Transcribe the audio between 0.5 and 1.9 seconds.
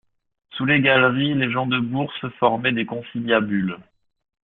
Sous les galeries, les gens de